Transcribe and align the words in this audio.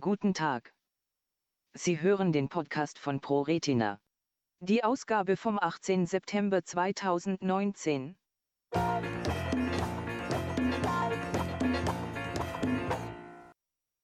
Guten 0.00 0.32
Tag. 0.32 0.72
Sie 1.74 2.00
hören 2.00 2.32
den 2.32 2.48
Podcast 2.48 2.98
von 2.98 3.20
ProRetina. 3.20 4.00
Die 4.60 4.82
Ausgabe 4.82 5.36
vom 5.36 5.58
18. 5.58 6.06
September 6.06 6.64
2019. 6.64 8.16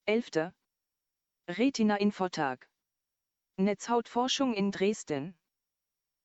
Elfter. 0.05 0.53
Retina 1.49 1.95
Infotag. 1.95 2.69
Netzhautforschung 3.57 4.53
in 4.53 4.69
Dresden. 4.69 5.35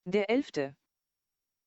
Der 0.04 0.28
11. 0.28 0.74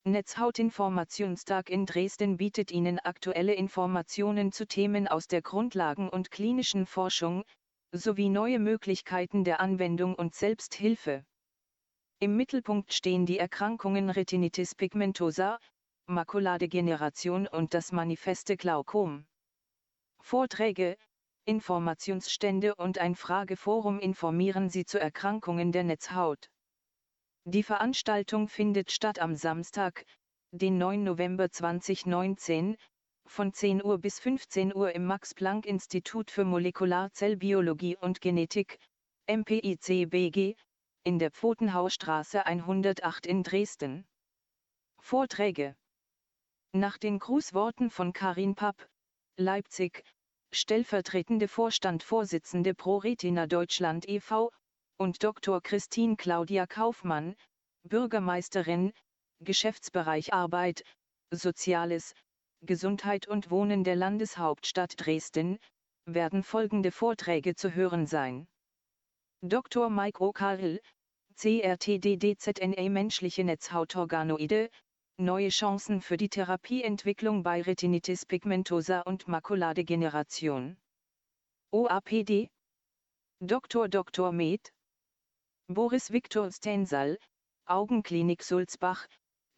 Netzhautinformationstag 0.04 1.72
in 1.72 1.88
Dresden 1.88 2.38
bietet 2.38 2.70
Ihnen 2.70 3.00
aktuelle 3.00 3.56
Informationen 3.56 4.52
zu 4.52 4.68
Themen 4.68 5.08
aus 5.08 5.28
der 5.28 5.42
Grundlagen- 5.42 6.10
und 6.10 6.30
klinischen 6.30 6.86
Forschung, 6.86 7.44
sowie 7.98 8.30
neue 8.30 8.60
Möglichkeiten 8.60 9.44
der 9.44 9.60
Anwendung 9.60 10.16
und 10.16 10.36
Selbsthilfe. 10.36 11.26
Im 12.20 12.36
Mittelpunkt 12.36 12.94
stehen 12.94 13.26
die 13.26 13.40
Erkrankungen 13.40 14.10
Retinitis 14.10 14.76
pigmentosa, 14.76 15.60
Makuladegeneration 16.08 17.48
und 17.48 17.74
das 17.74 17.92
manifeste 17.92 18.58
Glaukom. 18.58 19.26
Vorträge, 20.22 20.98
Informationsstände 21.46 22.76
und 22.76 22.98
ein 22.98 23.16
Frageforum 23.16 24.00
informieren 24.00 24.70
Sie 24.70 24.86
zu 24.86 25.00
Erkrankungen 25.00 25.72
der 25.72 25.84
Netzhaut. 25.84 26.50
Die 27.44 27.62
Veranstaltung 27.62 28.48
findet 28.48 28.92
statt 28.92 29.20
am 29.20 29.36
Samstag, 29.36 30.06
den 30.52 30.80
9. 30.80 31.04
November 31.04 31.52
2019, 31.52 32.78
von 33.28 33.54
10 33.54 33.84
Uhr 33.84 33.98
bis 33.98 34.20
15 34.20 34.76
Uhr 34.76 34.94
im 34.94 35.06
Max-Planck-Institut 35.06 36.32
für 36.32 36.46
Molekularzellbiologie 36.46 37.98
und 37.98 38.22
Genetik, 38.22 38.80
MPICBG, 39.28 40.56
in 41.04 41.20
der 41.20 41.32
Pfotenhausstraße 41.32 42.46
108 42.46 43.26
in 43.26 43.44
Dresden. 43.44 44.06
Vorträge 45.00 45.76
Nach 46.74 46.98
den 46.98 47.20
Grußworten 47.20 47.90
von 47.90 48.14
Karin 48.14 48.56
Papp, 48.56 48.88
Leipzig, 49.38 50.04
stellvertretende 50.52 51.48
Vorstandvorsitzende 51.48 52.74
ProRetina 52.74 53.48
Deutschland 53.48 54.08
e.V., 54.08 54.52
und 54.98 55.24
Dr. 55.24 55.62
Christine 55.62 56.16
Claudia 56.16 56.66
Kaufmann, 56.68 57.36
Bürgermeisterin, 57.84 58.94
Geschäftsbereich 59.42 60.34
Arbeit, 60.34 60.84
Soziales, 61.32 62.14
Gesundheit 62.66 63.28
und 63.28 63.52
Wohnen 63.52 63.84
der 63.84 63.96
Landeshauptstadt 63.96 64.94
Dresden, 64.98 65.60
werden 66.06 66.44
folgende 66.44 66.92
Vorträge 66.92 67.56
zu 67.56 67.74
hören 67.74 68.06
sein. 68.06 68.48
Dr. 69.42 69.90
Mike 69.90 70.20
O'Carroll, 70.20 70.80
CRTDDZNA 71.36 72.90
Menschliche 72.90 73.44
Netzhautorganoide, 73.44 74.70
neue 75.18 75.50
Chancen 75.50 76.02
für 76.02 76.18
die 76.18 76.30
Therapieentwicklung 76.30 77.44
bei 77.44 77.62
Retinitis 77.62 78.26
pigmentosa 78.26 79.02
und 79.02 79.28
Makuladegeneration. 79.28 80.78
OAPD 81.72 82.50
Dr. 83.42 83.88
Dr. 83.90 84.32
Med 84.32 84.72
Boris 85.68 86.12
Viktor 86.12 86.52
Stensal, 86.52 87.18
Augenklinik 87.66 88.44
Sulzbach, 88.44 89.08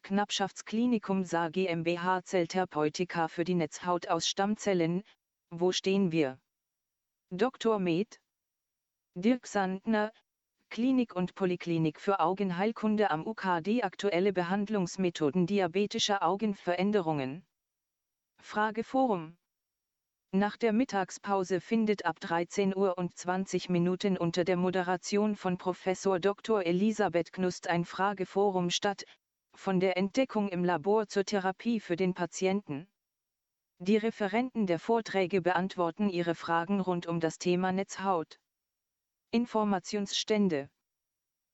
Knappschaftsklinikum 0.02 1.24
Saar 1.24 1.50
GmbH 1.50 2.22
Zelltherapeutika 2.24 3.28
für 3.28 3.44
die 3.44 3.54
Netzhaut 3.54 4.08
aus 4.08 4.26
Stammzellen, 4.26 5.02
wo 5.50 5.72
stehen 5.72 6.12
wir? 6.12 6.38
Dr. 7.30 7.78
Med 7.78 8.20
Dirk 9.14 9.46
Sandner, 9.46 10.12
Klinik 10.70 11.16
und 11.16 11.34
Polyklinik 11.34 12.00
für 12.00 12.20
Augenheilkunde 12.20 13.10
am 13.10 13.26
UKD 13.26 13.82
Aktuelle 13.82 14.32
Behandlungsmethoden 14.32 15.46
diabetischer 15.46 16.22
Augenveränderungen. 16.22 17.44
Frageforum 18.40 19.36
nach 20.30 20.58
der 20.58 20.74
Mittagspause 20.74 21.58
findet 21.58 22.04
ab 22.04 22.20
13 22.20 22.76
Uhr 22.76 22.98
und 22.98 23.16
20 23.16 23.70
Minuten 23.70 24.18
unter 24.18 24.44
der 24.44 24.58
Moderation 24.58 25.36
von 25.36 25.56
Professor 25.56 26.20
Dr. 26.20 26.66
Elisabeth 26.66 27.32
Knust 27.32 27.66
ein 27.66 27.86
Frageforum 27.86 28.68
statt, 28.68 29.04
von 29.58 29.80
der 29.80 29.96
Entdeckung 29.96 30.48
im 30.48 30.64
Labor 30.64 31.08
zur 31.08 31.24
Therapie 31.24 31.80
für 31.80 31.96
den 31.96 32.14
Patienten. 32.14 32.88
Die 33.78 33.96
Referenten 33.96 34.66
der 34.66 34.78
Vorträge 34.78 35.42
beantworten 35.42 36.08
Ihre 36.08 36.36
Fragen 36.36 36.80
rund 36.80 37.06
um 37.06 37.18
das 37.18 37.38
Thema 37.38 37.72
Netzhaut. 37.72 38.38
Informationsstände 39.32 40.70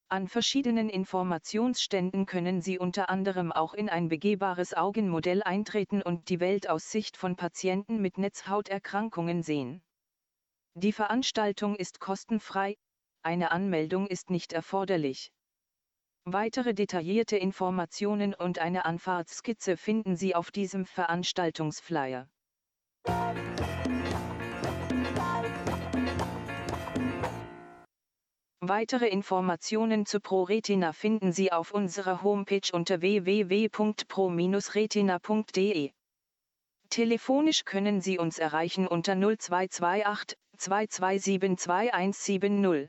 an 0.09 0.29
verschiedenen 0.29 0.91
Informationsständen 0.91 2.27
können 2.27 2.61
Sie 2.61 2.79
unter 2.79 3.09
anderem 3.09 3.51
auch 3.51 3.73
in 3.73 3.89
ein 3.89 4.09
begehbares 4.09 4.75
Augenmodell 4.75 5.43
eintreten 5.43 6.03
und 6.03 6.29
die 6.29 6.41
Welt 6.41 6.69
aus 6.69 6.91
Sicht 6.91 7.17
von 7.17 7.37
Patienten 7.37 8.03
mit 8.03 8.19
Netzhauterkrankungen 8.19 9.43
sehen. 9.43 9.83
Die 10.75 10.93
Veranstaltung 10.93 11.75
ist 11.75 12.01
kostenfrei, 12.01 12.77
eine 13.23 13.51
Anmeldung 13.51 14.07
ist 14.07 14.29
nicht 14.29 14.53
erforderlich. 14.53 15.33
Weitere 16.27 16.73
detaillierte 16.73 17.37
Informationen 17.37 18.33
und 18.33 18.59
eine 18.59 18.87
Anfahrtsskizze 18.87 19.77
finden 19.77 20.17
Sie 20.17 20.35
auf 20.35 20.51
diesem 20.51 20.87
Veranstaltungsflyer. 20.87 22.31
Weitere 28.61 29.09
Informationen 29.09 30.07
zu 30.07 30.21
ProRetina 30.21 30.95
finden 30.95 31.33
Sie 31.33 31.53
auf 31.53 31.73
unserer 31.73 32.23
Homepage 32.23 32.71
unter 32.73 33.03
www.pro-retina.de. 33.03 35.91
Telefonisch 36.89 37.65
können 37.67 38.01
Sie 38.01 38.19
uns 38.19 38.39
erreichen 38.39 38.87
unter 38.87 39.15
0228 39.15 40.39
227 40.57 41.59
2170. 41.59 42.89